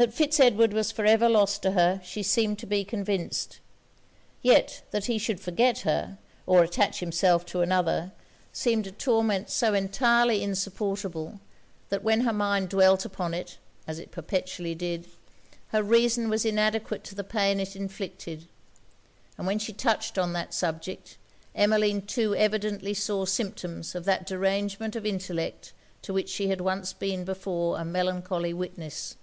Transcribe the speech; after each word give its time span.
That 0.00 0.14
Fitz 0.14 0.38
Edward 0.38 0.72
was 0.72 0.92
for 0.92 1.04
ever 1.04 1.28
lost 1.28 1.60
to 1.62 1.72
her, 1.72 2.00
she 2.04 2.22
seemed 2.22 2.60
to 2.60 2.66
be 2.66 2.84
convinced; 2.84 3.58
yet 4.42 4.82
that 4.92 5.06
he 5.06 5.18
should 5.18 5.40
forget 5.40 5.80
her, 5.80 6.18
or 6.46 6.62
attach 6.62 7.00
himself 7.00 7.44
to 7.46 7.62
another, 7.62 8.12
seemed 8.52 8.86
a 8.86 8.92
torment 8.92 9.50
so 9.50 9.74
entirely 9.74 10.40
insupportable, 10.40 11.40
that 11.88 12.04
when 12.04 12.20
her 12.20 12.32
mind 12.32 12.68
dwelt 12.68 13.04
upon 13.04 13.34
it, 13.34 13.58
as 13.88 13.98
it 13.98 14.12
perpetually 14.12 14.72
did, 14.76 15.08
her 15.70 15.82
reason 15.82 16.28
was 16.28 16.44
inadequate 16.44 17.02
to 17.02 17.16
the 17.16 17.24
pain 17.24 17.58
it 17.58 17.74
inflicted; 17.74 18.46
and 19.36 19.48
when 19.48 19.58
she 19.58 19.72
touched 19.72 20.16
on 20.16 20.32
that 20.32 20.54
subject, 20.54 21.18
Emmeline 21.56 22.02
too 22.02 22.36
evidently 22.36 22.94
saw 22.94 23.24
symptoms 23.24 23.96
of 23.96 24.04
that 24.04 24.24
derangement 24.26 24.94
of 24.94 25.04
intellect 25.04 25.72
to 26.02 26.12
which 26.12 26.28
she 26.28 26.46
had 26.46 26.60
once 26.60 26.92
before 26.92 27.74
been 27.74 27.82
a 27.82 27.84
melancholy 27.84 28.54
witness. 28.54 29.16